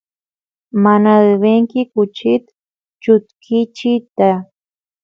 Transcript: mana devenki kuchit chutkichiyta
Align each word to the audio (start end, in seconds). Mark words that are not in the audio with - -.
mana 0.83 1.11
devenki 1.25 1.81
kuchit 1.93 2.45
chutkichiyta 3.01 4.29